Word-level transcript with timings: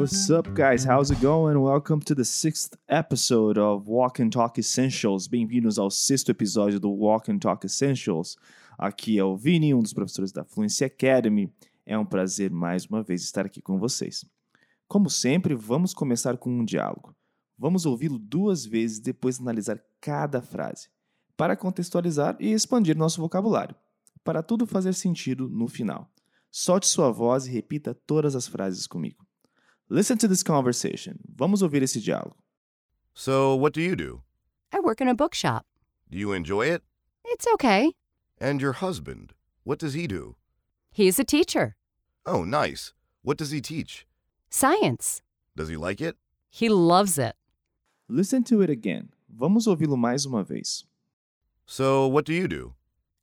What's 0.00 0.30
up, 0.30 0.48
guys? 0.54 0.82
How's 0.82 1.10
it 1.10 1.20
going? 1.20 1.60
Welcome 1.60 2.00
to 2.06 2.14
the 2.14 2.24
sixth 2.24 2.74
episode 2.88 3.58
of 3.58 3.86
Walk 3.86 4.18
and 4.18 4.30
Talk 4.30 4.58
Essentials. 4.58 5.28
Bem-vindos 5.28 5.78
ao 5.78 5.90
sexto 5.90 6.30
episódio 6.30 6.80
do 6.80 6.88
Walk 6.88 7.30
and 7.30 7.38
Talk 7.38 7.66
Essentials. 7.66 8.38
Aqui 8.78 9.18
é 9.18 9.24
o 9.24 9.36
Vini, 9.36 9.74
um 9.74 9.82
dos 9.82 9.92
professores 9.92 10.32
da 10.32 10.42
Fluency 10.42 10.86
Academy. 10.86 11.52
É 11.84 11.98
um 11.98 12.06
prazer 12.06 12.50
mais 12.50 12.86
uma 12.86 13.02
vez 13.02 13.20
estar 13.20 13.44
aqui 13.44 13.60
com 13.60 13.78
vocês. 13.78 14.24
Como 14.88 15.10
sempre, 15.10 15.54
vamos 15.54 15.92
começar 15.92 16.38
com 16.38 16.48
um 16.48 16.64
diálogo. 16.64 17.14
Vamos 17.58 17.84
ouvi-lo 17.84 18.18
duas 18.18 18.64
vezes 18.64 18.96
e 18.96 19.02
depois 19.02 19.38
analisar 19.38 19.84
cada 20.00 20.40
frase, 20.40 20.88
para 21.36 21.54
contextualizar 21.54 22.38
e 22.40 22.52
expandir 22.52 22.96
nosso 22.96 23.20
vocabulário, 23.20 23.76
para 24.24 24.42
tudo 24.42 24.66
fazer 24.66 24.94
sentido 24.94 25.46
no 25.46 25.68
final. 25.68 26.10
Solte 26.50 26.88
sua 26.88 27.10
voz 27.10 27.46
e 27.46 27.50
repita 27.50 27.94
todas 28.06 28.34
as 28.34 28.48
frases 28.48 28.86
comigo. 28.86 29.19
Listen 29.92 30.16
to 30.18 30.28
this 30.28 30.44
conversation. 30.44 31.18
Vamos 31.34 31.62
ouvir 31.62 31.82
esse 31.82 31.96
diálogo. 32.00 32.36
So, 33.12 33.56
what 33.56 33.72
do 33.72 33.80
you 33.80 33.96
do? 33.96 34.22
I 34.72 34.78
work 34.78 35.00
in 35.00 35.08
a 35.08 35.16
bookshop. 35.16 35.66
Do 36.08 36.16
you 36.16 36.32
enjoy 36.32 36.66
it? 36.68 36.84
It's 37.24 37.44
okay. 37.54 37.92
And 38.40 38.60
your 38.62 38.74
husband, 38.74 39.34
what 39.64 39.80
does 39.80 39.94
he 39.94 40.06
do? 40.06 40.36
He's 40.92 41.18
a 41.18 41.24
teacher. 41.24 41.74
Oh, 42.24 42.44
nice. 42.44 42.92
What 43.22 43.36
does 43.36 43.50
he 43.50 43.60
teach? 43.60 44.06
Science. 44.48 45.22
Does 45.56 45.68
he 45.68 45.76
like 45.76 46.00
it? 46.00 46.16
He 46.50 46.68
loves 46.68 47.18
it. 47.18 47.34
Listen 48.08 48.44
to 48.44 48.62
it 48.62 48.70
again. 48.70 49.08
Vamos 49.28 49.66
ouvi-lo 49.66 49.96
mais 49.96 50.24
uma 50.24 50.44
vez. 50.44 50.84
So, 51.66 52.06
what 52.06 52.24
do 52.24 52.32
you 52.32 52.46
do? 52.46 52.74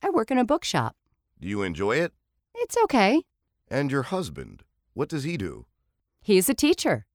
I 0.02 0.10
work 0.10 0.30
in 0.30 0.36
a 0.36 0.44
bookshop. 0.44 0.96
Do 1.40 1.48
you 1.48 1.62
enjoy 1.62 1.96
it? 1.96 2.12
It's 2.54 2.76
okay. 2.84 3.22
And 3.70 3.90
your 3.90 4.02
husband, 4.04 4.64
what 4.92 5.08
does 5.08 5.24
he 5.24 5.38
do? 5.38 5.64
He's 6.28 6.50
a 6.50 6.54
teacher. 6.54 7.06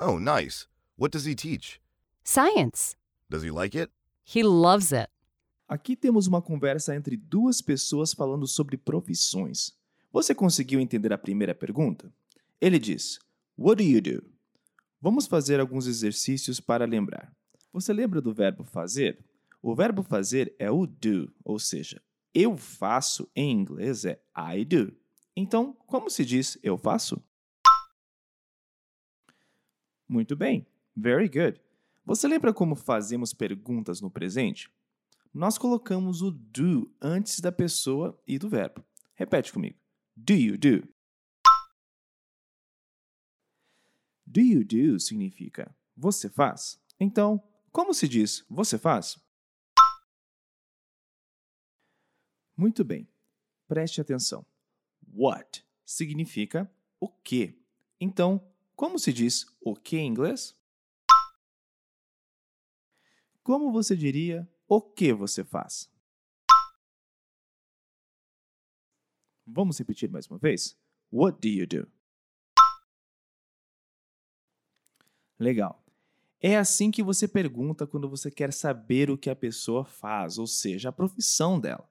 Oh, 0.00 0.18
nice. 0.18 0.66
What 0.96 1.12
does 1.12 1.26
he 1.26 1.34
teach? 1.34 1.78
Science. 2.24 2.96
Does 3.28 3.42
he 3.42 3.50
like 3.50 3.74
it? 3.74 3.90
He 4.24 4.42
loves 4.42 4.94
it. 4.94 5.10
Aqui 5.68 5.94
temos 5.94 6.26
uma 6.26 6.40
conversa 6.40 6.96
entre 6.96 7.14
duas 7.14 7.60
pessoas 7.60 8.14
falando 8.14 8.46
sobre 8.46 8.78
profissões. 8.78 9.72
Você 10.10 10.34
conseguiu 10.34 10.80
entender 10.80 11.12
a 11.12 11.18
primeira 11.18 11.54
pergunta? 11.54 12.10
Ele 12.58 12.78
diz: 12.78 13.18
What 13.58 13.76
do 13.76 13.86
you 13.86 14.00
do? 14.00 14.24
Vamos 15.02 15.26
fazer 15.26 15.60
alguns 15.60 15.86
exercícios 15.86 16.58
para 16.58 16.86
lembrar. 16.86 17.30
Você 17.74 17.92
lembra 17.92 18.22
do 18.22 18.32
verbo 18.32 18.64
fazer? 18.64 19.22
O 19.60 19.74
verbo 19.74 20.02
fazer 20.02 20.54
é 20.58 20.70
o 20.70 20.86
do, 20.86 21.30
ou 21.44 21.58
seja, 21.58 22.00
eu 22.32 22.56
faço 22.56 23.28
em 23.36 23.52
inglês 23.52 24.06
é 24.06 24.18
I 24.34 24.64
do. 24.64 24.96
Então, 25.36 25.76
como 25.86 26.08
se 26.08 26.24
diz 26.24 26.56
eu 26.62 26.78
faço? 26.78 27.22
Muito 30.12 30.36
bem. 30.36 30.66
Very 30.94 31.26
good. 31.26 31.58
Você 32.04 32.28
lembra 32.28 32.52
como 32.52 32.76
fazemos 32.76 33.32
perguntas 33.32 34.02
no 34.02 34.10
presente? 34.10 34.70
Nós 35.32 35.56
colocamos 35.56 36.20
o 36.20 36.30
do 36.30 36.94
antes 37.00 37.40
da 37.40 37.50
pessoa 37.50 38.22
e 38.26 38.38
do 38.38 38.46
verbo. 38.46 38.84
Repete 39.14 39.50
comigo. 39.50 39.78
Do 40.14 40.34
you 40.34 40.58
do? 40.58 40.86
Do 44.26 44.40
you 44.42 44.62
do 44.62 45.00
significa 45.00 45.74
você 45.96 46.28
faz. 46.28 46.78
Então, 47.00 47.42
como 47.70 47.94
se 47.94 48.06
diz 48.06 48.44
você 48.50 48.76
faz? 48.76 49.18
Muito 52.54 52.84
bem. 52.84 53.08
Preste 53.66 53.98
atenção. 53.98 54.44
What 55.10 55.64
significa 55.86 56.70
o 57.00 57.08
que. 57.08 57.58
Então, 57.98 58.51
como 58.82 58.98
se 58.98 59.12
diz 59.12 59.46
o 59.60 59.76
que 59.76 59.96
em 59.96 60.08
inglês? 60.08 60.58
Como 63.40 63.70
você 63.70 63.96
diria 63.96 64.52
o 64.66 64.82
que 64.82 65.12
você 65.12 65.44
faz? 65.44 65.88
Vamos 69.46 69.78
repetir 69.78 70.10
mais 70.10 70.26
uma 70.26 70.36
vez? 70.36 70.76
What 71.12 71.38
do 71.40 71.46
you 71.46 71.64
do? 71.64 71.88
Legal. 75.38 75.80
É 76.40 76.58
assim 76.58 76.90
que 76.90 77.04
você 77.04 77.28
pergunta 77.28 77.86
quando 77.86 78.10
você 78.10 78.32
quer 78.32 78.52
saber 78.52 79.12
o 79.12 79.16
que 79.16 79.30
a 79.30 79.36
pessoa 79.36 79.84
faz, 79.84 80.38
ou 80.38 80.46
seja, 80.48 80.88
a 80.88 80.92
profissão 80.92 81.60
dela. 81.60 81.88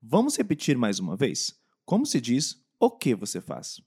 Vamos 0.00 0.36
repetir 0.36 0.78
mais 0.78 1.00
uma 1.00 1.16
vez? 1.16 1.60
Como 1.84 2.06
se 2.06 2.20
diz 2.20 2.64
o 2.78 2.92
que 2.92 3.12
você 3.12 3.40
faz? 3.40 3.82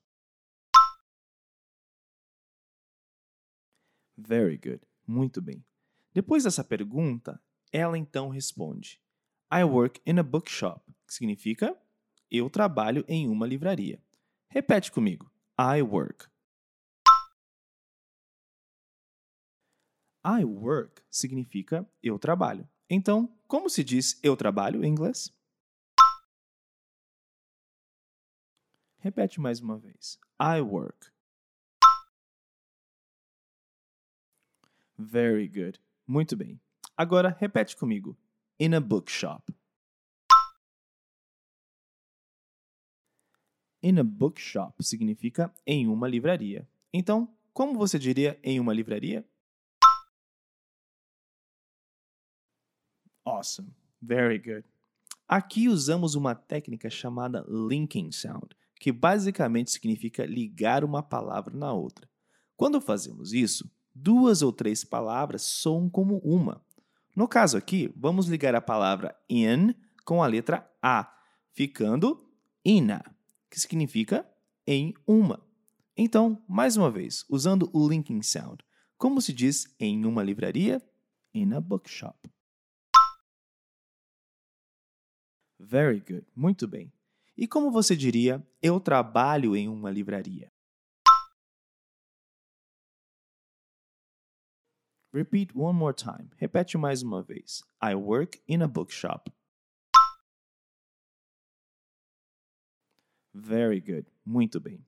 Very 4.27 4.57
good. 4.57 4.81
Muito 5.07 5.41
bem. 5.41 5.65
Depois 6.13 6.43
dessa 6.43 6.63
pergunta, 6.63 7.41
ela 7.71 7.97
então 7.97 8.29
responde: 8.29 9.01
I 9.51 9.63
work 9.63 10.01
in 10.05 10.19
a 10.19 10.23
bookshop, 10.23 10.81
que 11.07 11.13
significa 11.13 11.75
eu 12.29 12.49
trabalho 12.49 13.03
em 13.07 13.27
uma 13.27 13.47
livraria. 13.47 14.01
Repete 14.47 14.91
comigo. 14.91 15.31
I 15.59 15.81
work. 15.81 16.29
I 20.23 20.43
work 20.45 21.01
significa 21.09 21.87
eu 22.01 22.19
trabalho. 22.19 22.69
Então, 22.89 23.35
como 23.47 23.69
se 23.69 23.83
diz 23.83 24.19
eu 24.23 24.37
trabalho 24.37 24.83
em 24.83 24.87
inglês? 24.87 25.33
Repete 28.99 29.41
mais 29.41 29.59
uma 29.59 29.79
vez. 29.79 30.19
I 30.39 30.61
work. 30.61 31.10
Very 35.01 35.47
good. 35.47 35.79
Muito 36.05 36.35
bem. 36.37 36.59
Agora 36.95 37.35
repete 37.39 37.75
comigo. 37.75 38.15
In 38.59 38.75
a 38.75 38.79
bookshop. 38.79 39.51
In 43.81 43.97
a 43.97 44.03
bookshop 44.03 44.83
significa 44.83 45.51
em 45.65 45.87
uma 45.87 46.07
livraria. 46.07 46.69
Então, 46.93 47.35
como 47.51 47.77
você 47.79 47.97
diria 47.97 48.39
em 48.43 48.59
uma 48.59 48.73
livraria? 48.73 49.25
Awesome. 53.25 53.73
Very 53.99 54.37
good. 54.37 54.63
Aqui 55.27 55.67
usamos 55.67 56.13
uma 56.13 56.35
técnica 56.35 56.89
chamada 56.89 57.43
linking 57.47 58.11
sound, 58.11 58.55
que 58.75 58.91
basicamente 58.91 59.71
significa 59.71 60.25
ligar 60.25 60.83
uma 60.83 61.01
palavra 61.01 61.55
na 61.55 61.73
outra. 61.73 62.07
Quando 62.55 62.79
fazemos 62.79 63.33
isso, 63.33 63.67
duas 63.93 64.41
ou 64.41 64.51
três 64.51 64.83
palavras 64.83 65.41
soam 65.41 65.89
como 65.89 66.17
uma. 66.19 66.63
No 67.15 67.27
caso 67.27 67.57
aqui, 67.57 67.91
vamos 67.95 68.27
ligar 68.27 68.55
a 68.55 68.61
palavra 68.61 69.15
in 69.29 69.73
com 70.05 70.23
a 70.23 70.27
letra 70.27 70.69
A, 70.81 71.13
ficando 71.51 72.27
ina, 72.63 73.03
que 73.49 73.59
significa 73.59 74.25
em 74.65 74.93
uma. 75.05 75.45
Então, 75.95 76.41
mais 76.47 76.77
uma 76.77 76.89
vez, 76.89 77.25
usando 77.29 77.69
o 77.73 77.87
linking 77.87 78.21
sound, 78.21 78.63
como 78.97 79.21
se 79.21 79.33
diz 79.33 79.75
em 79.79 80.05
uma 80.05 80.23
livraria? 80.23 80.81
In 81.33 81.53
a 81.53 81.61
bookshop. 81.61 82.17
Very 85.59 85.99
good. 85.99 86.25
Muito 86.35 86.67
bem. 86.67 86.91
E 87.37 87.47
como 87.47 87.71
você 87.71 87.95
diria, 87.95 88.45
eu 88.61 88.79
trabalho 88.79 89.55
em 89.55 89.67
uma 89.67 89.89
livraria? 89.89 90.51
Repeat 95.13 95.51
one 95.53 95.77
more 95.77 95.93
time. 95.93 96.29
Repete 96.37 96.77
mais 96.77 97.03
uma 97.03 97.21
vez. 97.21 97.61
I 97.83 97.95
work 97.95 98.41
in 98.47 98.61
a 98.61 98.67
bookshop. 98.67 99.29
Very 103.33 103.81
good. 103.81 104.07
Muito 104.25 104.59
bem. 104.59 104.85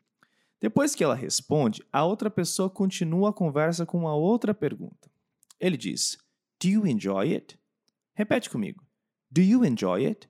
Depois 0.62 0.96
que 0.96 1.04
ela 1.04 1.14
responde, 1.16 1.86
a 1.92 2.06
outra 2.06 2.30
pessoa 2.30 2.70
continua 2.70 3.32
a 3.32 3.34
conversa 3.34 3.86
com 3.86 3.98
uma 3.98 4.16
outra 4.16 4.54
pergunta. 4.54 5.12
Ele 5.60 5.76
diz: 5.76 6.18
Do 6.58 6.70
you 6.70 6.88
enjoy 6.88 7.34
it? 7.34 7.60
Repete 8.14 8.50
comigo. 8.50 8.86
Do 9.30 9.42
you 9.42 9.66
enjoy 9.66 10.06
it? 10.06 10.30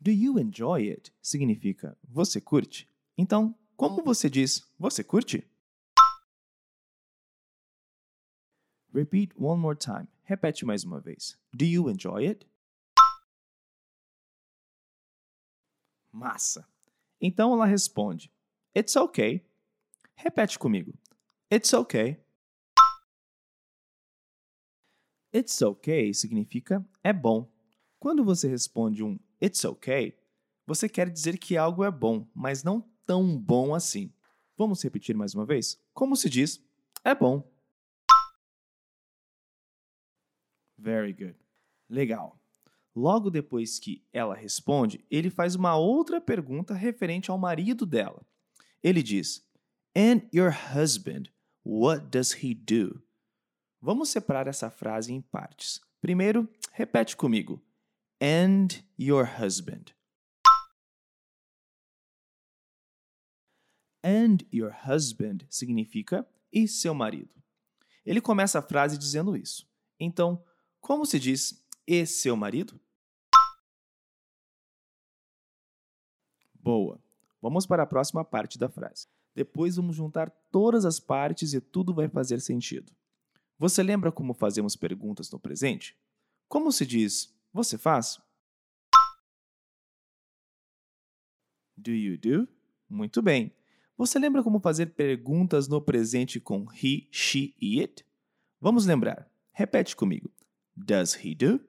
Do 0.00 0.10
you 0.10 0.38
enjoy 0.38 0.90
it 0.90 1.12
significa 1.22 1.96
você 2.02 2.40
curte? 2.40 2.88
Então, 3.16 3.54
como 3.76 4.02
você 4.02 4.30
diz 4.30 4.66
você 4.78 5.04
curte? 5.04 5.49
Repeat 8.92 9.32
one 9.36 9.60
more 9.60 9.76
time. 9.76 10.08
Repete 10.24 10.64
mais 10.64 10.84
uma 10.84 11.00
vez. 11.00 11.38
Do 11.52 11.64
you 11.64 11.88
enjoy 11.88 12.26
it? 12.26 12.46
Massa. 16.12 16.66
Então 17.20 17.52
ela 17.52 17.66
responde: 17.66 18.32
It's 18.76 18.96
okay. 18.96 19.44
Repete 20.16 20.58
comigo. 20.58 20.92
It's 21.52 21.72
okay. 21.72 22.18
It's 25.32 25.62
okay 25.62 26.12
significa 26.12 26.84
é 27.04 27.12
bom. 27.12 27.48
Quando 28.00 28.24
você 28.24 28.48
responde 28.48 29.02
um 29.04 29.18
It's 29.40 29.64
okay, 29.64 30.18
você 30.66 30.88
quer 30.88 31.08
dizer 31.08 31.38
que 31.38 31.56
algo 31.56 31.84
é 31.84 31.90
bom, 31.90 32.28
mas 32.34 32.62
não 32.62 32.80
tão 33.06 33.38
bom 33.38 33.74
assim. 33.74 34.12
Vamos 34.56 34.82
repetir 34.82 35.16
mais 35.16 35.34
uma 35.34 35.46
vez? 35.46 35.80
Como 35.94 36.14
se 36.16 36.28
diz? 36.28 36.62
É 37.02 37.14
bom. 37.14 37.49
Very 40.80 41.12
good. 41.12 41.36
Legal. 41.90 42.40
Logo 42.96 43.30
depois 43.30 43.78
que 43.78 44.02
ela 44.12 44.34
responde, 44.34 45.04
ele 45.10 45.28
faz 45.28 45.54
uma 45.54 45.76
outra 45.76 46.20
pergunta 46.20 46.72
referente 46.72 47.30
ao 47.30 47.36
marido 47.36 47.84
dela. 47.84 48.24
Ele 48.82 49.02
diz: 49.02 49.46
And 49.94 50.22
your 50.32 50.52
husband, 50.74 51.24
what 51.64 52.06
does 52.06 52.32
he 52.42 52.54
do? 52.54 53.02
Vamos 53.80 54.08
separar 54.08 54.46
essa 54.46 54.70
frase 54.70 55.12
em 55.12 55.20
partes. 55.20 55.80
Primeiro, 56.00 56.48
repete 56.72 57.14
comigo. 57.14 57.62
And 58.22 58.68
your 58.98 59.28
husband. 59.40 59.94
And 64.02 64.38
your 64.52 64.74
husband 64.86 65.46
significa 65.50 66.26
e 66.50 66.66
seu 66.66 66.94
marido. 66.94 67.34
Ele 68.04 68.20
começa 68.20 68.58
a 68.58 68.62
frase 68.62 68.96
dizendo 68.96 69.36
isso. 69.36 69.68
Então, 69.98 70.42
como 70.80 71.06
se 71.06 71.18
diz 71.18 71.64
e 71.86 72.04
seu 72.06 72.36
marido? 72.36 72.80
Boa. 76.54 77.02
Vamos 77.40 77.66
para 77.66 77.84
a 77.84 77.86
próxima 77.86 78.24
parte 78.24 78.58
da 78.58 78.68
frase. 78.68 79.08
Depois 79.34 79.76
vamos 79.76 79.96
juntar 79.96 80.30
todas 80.50 80.84
as 80.84 81.00
partes 81.00 81.54
e 81.54 81.60
tudo 81.60 81.94
vai 81.94 82.08
fazer 82.08 82.40
sentido. 82.40 82.92
Você 83.58 83.82
lembra 83.82 84.10
como 84.10 84.34
fazemos 84.34 84.76
perguntas 84.76 85.30
no 85.30 85.38
presente? 85.38 85.96
Como 86.48 86.72
se 86.72 86.84
diz 86.84 87.34
você 87.52 87.76
faz? 87.78 88.20
Do 91.76 91.92
you 91.92 92.18
do? 92.18 92.48
Muito 92.88 93.22
bem. 93.22 93.54
Você 93.96 94.18
lembra 94.18 94.42
como 94.42 94.60
fazer 94.60 94.94
perguntas 94.94 95.68
no 95.68 95.80
presente 95.80 96.40
com 96.40 96.66
he, 96.72 97.08
she 97.10 97.54
e 97.60 97.80
it? 97.80 98.04
Vamos 98.60 98.86
lembrar. 98.86 99.30
Repete 99.52 99.94
comigo. 99.94 100.30
Does 100.82 101.14
he 101.14 101.34
do? 101.34 101.60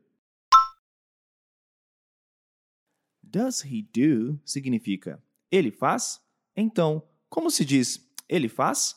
Does 3.22 3.62
he 3.64 3.82
do 3.82 4.40
significa 4.46 5.22
ele 5.52 5.70
faz? 5.70 6.22
Então, 6.56 7.06
como 7.30 7.52
se 7.52 7.66
diz 7.66 8.10
ele 8.28 8.48
faz? 8.48 8.96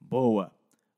Boa! 0.00 0.54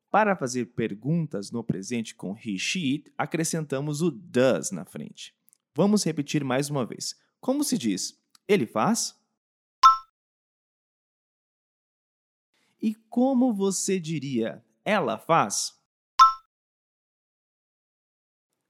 Para 0.09 0.37
fazer 0.37 0.67
perguntas 0.67 1.51
no 1.51 1.65
presente 1.65 2.15
com 2.15 2.33
he, 2.37 2.57
she, 2.57 2.95
it, 2.95 3.13
acrescentamos 3.19 4.03
o 4.03 4.11
does 4.11 4.71
na 4.71 4.85
frente. 4.85 5.37
Vamos 5.75 6.05
repetir 6.05 6.45
mais 6.45 6.71
uma 6.71 6.87
vez. 6.87 7.21
Como 7.41 7.65
se 7.65 7.77
diz 7.77 8.21
ele 8.47 8.67
faz? 8.67 9.21
E 12.81 12.95
como 12.95 13.53
você 13.53 13.99
diria 14.01 14.65
ela 14.91 15.17
faz? 15.17 15.73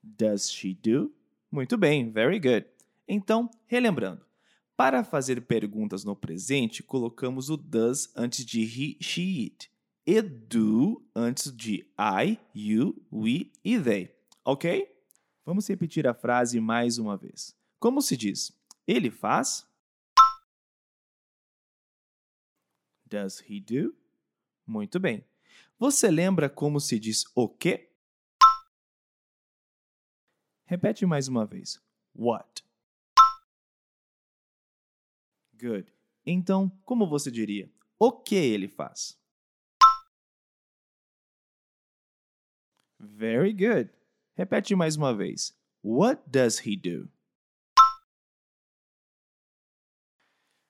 Does 0.03 0.51
she 0.51 0.75
do? 0.75 1.15
Muito 1.51 1.79
bem, 1.79 2.11
very 2.13 2.39
good. 2.39 2.67
Então, 3.09 3.51
relembrando, 3.67 4.25
para 4.77 5.03
fazer 5.03 5.41
perguntas 5.47 6.05
no 6.05 6.15
presente, 6.15 6.83
colocamos 6.83 7.49
o 7.49 7.57
does 7.57 8.13
antes 8.15 8.45
de 8.45 8.61
he, 8.61 8.99
she, 9.03 9.45
it 9.45 9.71
e 10.07 10.21
do 10.21 11.03
antes 11.15 11.51
de 11.51 11.87
I, 11.99 12.39
you, 12.55 13.03
we 13.11 13.51
e 13.65 13.81
they, 13.81 14.15
ok? 14.45 14.95
Vamos 15.45 15.67
repetir 15.69 16.07
a 16.07 16.13
frase 16.13 16.61
mais 16.61 16.99
uma 16.99 17.17
vez. 17.17 17.57
Como 17.79 18.03
se 18.03 18.15
diz? 18.15 18.53
Ele 18.87 19.11
faz? 19.11 19.67
Does 23.07 23.41
he 23.41 23.59
do? 23.59 23.95
Muito 24.67 25.01
bem. 25.01 25.30
Você 25.81 26.11
lembra 26.11 26.51
como 26.51 26.79
se 26.79 27.01
diz 27.01 27.25
o 27.35 27.49
quê? 27.49 27.91
Repete 30.67 31.07
mais 31.07 31.27
uma 31.27 31.47
vez. 31.47 31.83
What? 32.15 32.63
Good. 35.59 35.91
Então, 36.27 36.69
como 36.85 37.09
você 37.09 37.31
diria? 37.31 37.73
O 37.99 38.13
que 38.13 38.35
ele 38.35 38.69
faz? 38.69 39.19
Very 42.99 43.55
good. 43.55 43.91
Repete 44.35 44.77
mais 44.77 44.97
uma 44.97 45.17
vez. 45.17 45.59
What 45.83 46.23
does 46.29 46.59
he 46.59 46.77
do? 46.77 47.11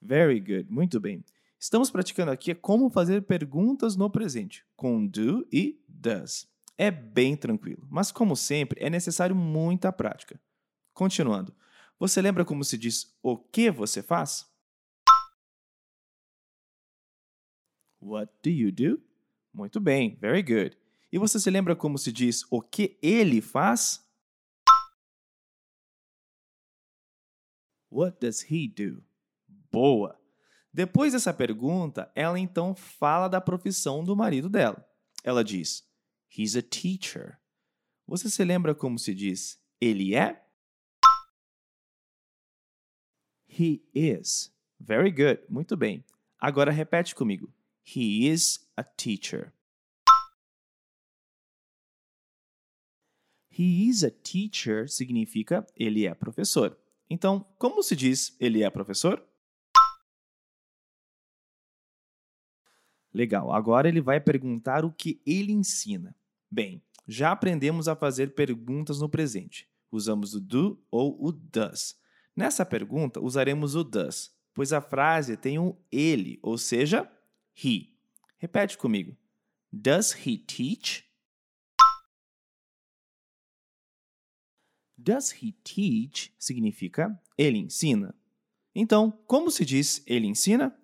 Very 0.01 0.39
good. 0.39 0.71
Muito 0.71 1.01
bem. 1.01 1.25
Estamos 1.63 1.91
praticando 1.91 2.31
aqui 2.31 2.55
como 2.55 2.89
fazer 2.89 3.27
perguntas 3.27 3.95
no 3.95 4.09
presente, 4.09 4.65
com 4.75 5.07
do 5.07 5.47
e 5.53 5.79
does. 5.87 6.51
É 6.79 6.91
bem 6.91 7.37
tranquilo, 7.37 7.87
mas 7.91 8.11
como 8.11 8.35
sempre, 8.35 8.83
é 8.83 8.89
necessário 8.89 9.37
muita 9.37 9.93
prática. 9.93 10.41
Continuando, 10.95 11.55
você 11.99 12.23
lembra 12.23 12.47
como 12.47 12.65
se 12.65 12.79
diz 12.79 13.15
o 13.23 13.37
que 13.37 13.71
você 13.71 14.03
faz? 14.03 14.51
What 18.01 18.33
do 18.43 18.49
you 18.49 18.73
do? 18.73 19.03
Muito 19.53 19.79
bem, 19.79 20.17
very 20.17 20.43
good. 20.43 20.79
E 21.13 21.19
você 21.19 21.39
se 21.39 21.51
lembra 21.51 21.77
como 21.77 21.99
se 21.99 22.11
diz 22.11 22.43
o 22.51 22.63
que 22.63 22.99
ele 23.03 23.43
faz? 23.43 24.03
What 27.91 28.19
does 28.19 28.51
he 28.51 28.67
do? 28.67 29.05
Boa! 29.71 30.20
Depois 30.73 31.13
dessa 31.13 31.35
pergunta, 31.35 32.11
ela 32.15 32.39
então 32.39 32.75
fala 32.75 33.29
da 33.29 33.41
profissão 33.41 34.05
do 34.05 34.15
marido 34.15 34.49
dela. 34.49 34.87
Ela 35.25 35.43
diz: 35.43 35.85
He's 36.37 36.55
a 36.57 36.63
teacher. 36.63 37.39
Você 38.07 38.31
se 38.31 38.45
lembra 38.45 38.75
como 38.75 38.99
se 38.99 39.15
diz 39.15 39.61
ele 39.81 40.15
é? 40.15 40.45
He 43.49 43.83
is. 43.95 44.53
Very 44.79 45.11
good. 45.11 45.41
Muito 45.49 45.77
bem. 45.77 46.05
Agora 46.39 46.71
repete 46.71 47.15
comigo. 47.15 47.53
He 47.85 48.29
is 48.29 48.67
a 48.77 48.85
teacher. 48.85 49.53
He 53.51 53.89
is 53.89 54.05
a 54.05 54.11
teacher 54.11 54.89
significa 54.89 55.67
ele 55.77 56.07
é 56.07 56.15
professor. 56.15 56.79
Então, 57.09 57.45
como 57.59 57.83
se 57.83 57.97
diz 57.97 58.37
ele 58.39 58.63
é 58.63 58.71
professor? 58.71 59.23
Legal, 63.13 63.53
agora 63.53 63.89
ele 63.89 64.01
vai 64.01 64.21
perguntar 64.21 64.85
o 64.85 64.93
que 64.93 65.21
ele 65.27 65.53
ensina. 65.53 66.15
Bem, 66.51 66.83
já 67.07 67.33
aprendemos 67.33 67.89
a 67.89 67.97
fazer 67.97 68.35
perguntas 68.35 69.01
no 69.01 69.09
presente. 69.09 69.69
Usamos 69.91 70.35
o 70.35 70.41
do 70.41 70.81
ou 70.91 71.17
o 71.21 71.33
does. 71.33 71.99
Nessa 72.37 72.65
pergunta, 72.65 73.21
usaremos 73.21 73.75
o 73.75 73.83
does, 73.83 74.33
pois 74.55 74.73
a 74.73 74.81
frase 74.81 75.37
tem 75.37 75.59
um 75.59 75.77
ele, 75.91 76.39
ou 76.43 76.57
seja, 76.57 77.11
he. 77.63 77.97
Repete 78.39 78.79
comigo. 78.79 79.17
Does 79.73 80.13
he 80.13 80.39
teach? 80.39 81.05
Does 84.97 85.33
he 85.33 85.53
teach 85.65 86.33
significa 86.39 87.21
ele 87.37 87.59
ensina. 87.59 88.15
Então, 88.75 89.11
como 89.27 89.51
se 89.51 89.65
diz 89.65 90.03
ele 90.07 90.27
ensina? 90.27 90.80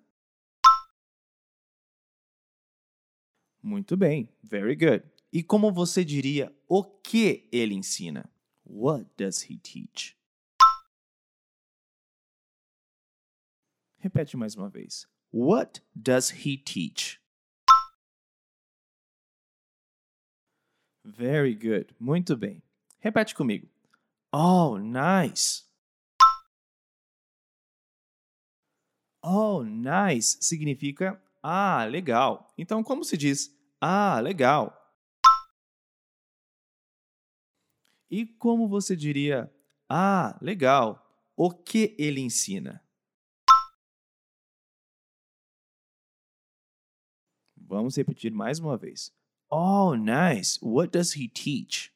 Muito 3.67 3.97
bem, 3.97 4.29
very 4.41 4.77
good. 4.77 5.03
E 5.29 5.43
como 5.43 5.73
você 5.73 6.05
diria 6.05 6.55
o 6.69 6.85
que 6.85 7.49
ele 7.51 7.75
ensina? 7.75 8.31
What 8.65 9.05
does 9.17 9.41
he 9.41 9.57
teach? 9.57 10.17
Repete 13.97 14.37
mais 14.37 14.55
uma 14.55 14.69
vez. 14.69 15.05
What 15.33 15.81
does 15.93 16.29
he 16.29 16.57
teach? 16.57 17.19
Very 21.03 21.53
good. 21.53 21.93
Muito 21.99 22.37
bem. 22.37 22.63
Repete 22.99 23.35
comigo. 23.35 23.67
Oh, 24.31 24.77
nice. 24.77 25.65
Oh, 29.21 29.61
nice 29.61 30.37
significa 30.39 31.21
ah, 31.43 31.83
legal. 31.83 32.53
Então, 32.57 32.81
como 32.81 33.03
se 33.03 33.17
diz 33.17 33.56
ah, 33.81 34.19
legal. 34.19 34.73
E 38.09 38.25
como 38.25 38.67
você 38.67 38.95
diria 38.95 39.53
ah, 39.89 40.37
legal? 40.41 41.03
O 41.35 41.51
que 41.51 41.95
ele 41.99 42.21
ensina? 42.21 42.83
Vamos 47.55 47.97
repetir 47.97 48.31
mais 48.31 48.59
uma 48.59 48.77
vez. 48.77 49.13
Oh, 49.49 49.93
nice. 49.93 50.57
What 50.61 50.91
does 50.91 51.15
he 51.15 51.27
teach? 51.27 51.93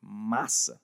Massa! 0.00 0.80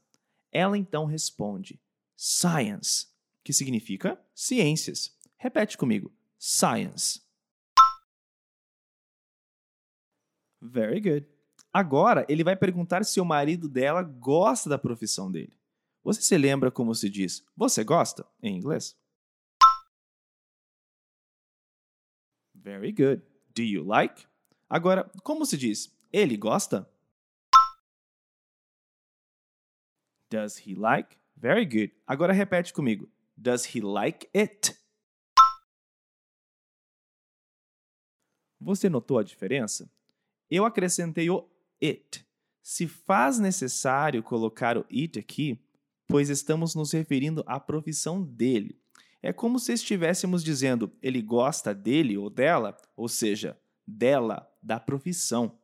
Ela 0.52 0.76
então 0.76 1.06
responde: 1.06 1.80
Science, 2.16 3.08
que 3.42 3.52
significa 3.52 4.22
ciências. 4.34 5.15
Repete 5.38 5.76
comigo: 5.76 6.12
Science. 6.38 7.20
Very 10.60 11.00
good. 11.00 11.26
Agora 11.72 12.24
ele 12.28 12.42
vai 12.42 12.56
perguntar 12.56 13.04
se 13.04 13.20
o 13.20 13.24
marido 13.24 13.68
dela 13.68 14.02
gosta 14.02 14.68
da 14.68 14.78
profissão 14.78 15.30
dele. 15.30 15.52
Você 16.02 16.22
se 16.22 16.38
lembra 16.38 16.70
como 16.70 16.94
se 16.94 17.10
diz 17.10 17.44
você 17.56 17.84
gosta 17.84 18.26
em 18.42 18.56
inglês? 18.56 18.96
Very 22.54 22.92
good. 22.92 23.22
Do 23.54 23.62
you 23.62 23.84
like? 23.84 24.26
Agora, 24.68 25.10
como 25.22 25.44
se 25.44 25.56
diz 25.56 25.94
ele 26.12 26.36
gosta? 26.36 26.88
Does 30.30 30.66
he 30.66 30.74
like? 30.74 31.16
Very 31.36 31.64
good. 31.64 31.92
Agora 32.06 32.32
repete 32.32 32.72
comigo. 32.72 33.08
Does 33.36 33.66
he 33.66 33.80
like 33.80 34.28
it? 34.34 34.76
Você 38.66 38.88
notou 38.88 39.16
a 39.16 39.22
diferença? 39.22 39.88
Eu 40.50 40.64
acrescentei 40.64 41.30
o 41.30 41.48
it. 41.80 42.26
Se 42.60 42.88
faz 42.88 43.38
necessário 43.38 44.24
colocar 44.24 44.76
o 44.76 44.84
it 44.90 45.16
aqui, 45.20 45.56
pois 46.04 46.30
estamos 46.30 46.74
nos 46.74 46.90
referindo 46.90 47.44
à 47.46 47.60
profissão 47.60 48.20
dele. 48.20 48.76
É 49.22 49.32
como 49.32 49.60
se 49.60 49.72
estivéssemos 49.72 50.42
dizendo 50.42 50.92
ele 51.00 51.22
gosta 51.22 51.72
dele 51.72 52.18
ou 52.18 52.28
dela, 52.28 52.76
ou 52.96 53.08
seja, 53.08 53.56
dela, 53.86 54.52
da 54.60 54.80
profissão. 54.80 55.56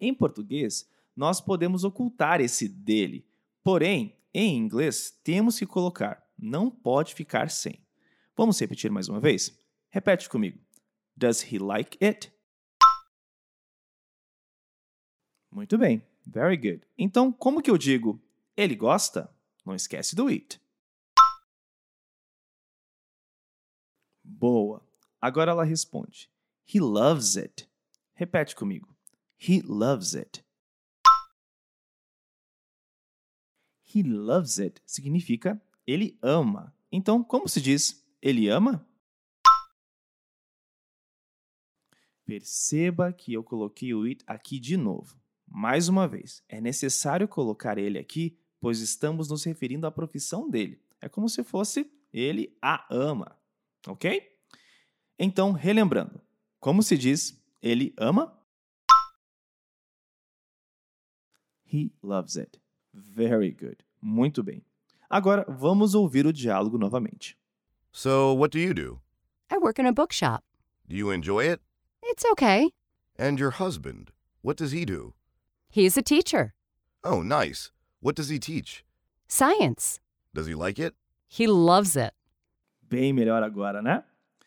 Em 0.00 0.14
português, 0.14 0.88
nós 1.16 1.40
podemos 1.40 1.82
ocultar 1.82 2.40
esse 2.40 2.68
dele, 2.68 3.26
porém, 3.64 4.16
em 4.32 4.56
inglês, 4.56 5.12
temos 5.24 5.58
que 5.58 5.66
colocar, 5.66 6.24
não 6.38 6.70
pode 6.70 7.14
ficar 7.14 7.50
sem. 7.50 7.80
Vamos 8.36 8.60
repetir 8.60 8.92
mais 8.92 9.08
uma 9.08 9.18
vez? 9.18 9.58
Repete 9.90 10.28
comigo. 10.28 10.60
Does 11.16 11.52
he 11.52 11.58
like 11.58 11.98
it? 12.00 12.33
Muito 15.54 15.78
bem. 15.78 16.04
Very 16.26 16.56
good. 16.56 16.84
Então, 16.98 17.32
como 17.32 17.62
que 17.62 17.70
eu 17.70 17.78
digo 17.78 18.20
ele 18.56 18.74
gosta? 18.74 19.32
Não 19.64 19.72
esquece 19.72 20.16
do 20.16 20.26
it. 20.26 20.60
Boa. 24.24 24.84
Agora 25.20 25.52
ela 25.52 25.62
responde. 25.62 26.28
He 26.66 26.80
loves 26.80 27.36
it. 27.36 27.70
Repete 28.14 28.56
comigo. 28.56 28.96
He 29.38 29.62
loves 29.62 30.16
it. 30.16 30.44
He 33.94 34.02
loves 34.02 34.58
it 34.58 34.82
significa 34.84 35.62
ele 35.86 36.18
ama. 36.20 36.76
Então, 36.90 37.22
como 37.22 37.48
se 37.48 37.60
diz 37.60 38.04
ele 38.20 38.48
ama? 38.48 38.84
Perceba 42.24 43.12
que 43.12 43.32
eu 43.32 43.44
coloquei 43.44 43.94
o 43.94 44.02
it 44.02 44.24
aqui 44.26 44.58
de 44.58 44.76
novo. 44.76 45.23
Mais 45.56 45.88
uma 45.88 46.08
vez, 46.08 46.42
é 46.48 46.60
necessário 46.60 47.28
colocar 47.28 47.78
ele 47.78 47.96
aqui, 47.96 48.36
pois 48.58 48.80
estamos 48.80 49.28
nos 49.28 49.44
referindo 49.44 49.86
à 49.86 49.90
profissão 49.92 50.50
dele. 50.50 50.82
É 51.00 51.08
como 51.08 51.28
se 51.28 51.44
fosse 51.44 51.88
ele 52.12 52.58
a 52.60 52.84
ama, 52.92 53.38
ok? 53.86 54.20
Então, 55.16 55.52
relembrando, 55.52 56.20
como 56.58 56.82
se 56.82 56.98
diz 56.98 57.40
ele 57.62 57.94
ama? 57.96 58.36
He 61.72 61.92
loves 62.02 62.36
it. 62.36 62.60
Very 62.92 63.52
good. 63.52 63.76
Muito 64.02 64.42
bem. 64.42 64.60
Agora 65.08 65.46
vamos 65.48 65.94
ouvir 65.94 66.26
o 66.26 66.32
diálogo 66.32 66.76
novamente. 66.76 67.38
So, 67.92 68.34
what 68.34 68.50
do 68.50 68.58
you 68.58 68.74
do? 68.74 69.00
I 69.52 69.58
work 69.58 69.80
in 69.80 69.86
a 69.86 69.92
bookshop. 69.92 70.42
Do 70.88 70.96
you 70.96 71.12
enjoy 71.12 71.48
it? 71.48 71.62
It's 72.02 72.24
okay. 72.32 72.72
And 73.16 73.38
your 73.38 73.52
husband, 73.52 74.10
what 74.42 74.56
does 74.56 74.72
he 74.72 74.84
do? 74.84 75.14
He's 75.74 75.96
a 75.96 76.02
teacher. 76.02 76.54
Oh, 77.02 77.24
nice. 77.24 77.72
What 78.00 78.14
does 78.14 78.30
he 78.30 78.38
teach? 78.38 78.84
Science. 79.26 79.98
Does 80.32 80.46
he 80.46 80.54
like 80.54 80.80
it? 80.80 80.94
He 81.26 81.48
loves 81.48 81.96
it. 81.96 82.12
Bem 82.88 83.12
melhor 83.12 83.42
agora, 83.42 83.82
né? 83.82 84.04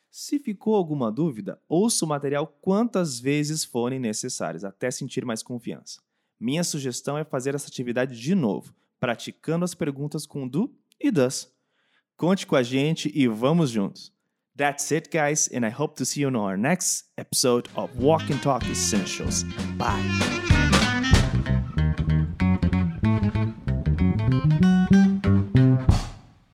Se 0.10 0.39
ficou 0.39 0.74
alguma 0.74 1.12
dúvida, 1.12 1.60
ouça 1.67 2.05
o 2.05 2.07
material 2.07 2.48
quantas 2.62 3.19
vezes 3.19 3.65
forem 3.65 4.00
necessárias, 4.00 4.63
até 4.63 4.89
sentir 4.89 5.25
mais 5.25 5.43
confiança. 5.43 6.00
Minha 6.39 6.63
sugestão 6.63 7.17
é 7.17 7.25
fazer 7.25 7.53
essa 7.53 7.67
atividade 7.67 8.17
de 8.17 8.34
novo, 8.34 8.74
praticando 8.98 9.65
as 9.65 9.75
perguntas 9.75 10.25
com 10.25 10.48
do 10.48 10.74
e 10.98 11.12
does. 11.12 11.51
Conte 12.15 12.48
com 12.48 12.55
a 12.55 12.63
gente 12.63 13.12
e 13.13 13.27
vamos 13.27 13.69
juntos. 13.69 14.13
That's 14.55 14.89
it, 14.93 15.10
guys, 15.10 15.50
and 15.53 15.67
I 15.67 15.74
hope 15.77 15.96
to 15.98 16.05
see 16.05 16.22
you 16.22 16.29
on 16.29 16.38
our 16.38 16.57
next 16.57 17.10
episode 17.17 17.69
of 17.75 17.91
Walk 18.01 18.31
and 18.31 18.39
Talk 18.39 18.65
Essentials. 18.72 19.43
Bye. 19.77 20.47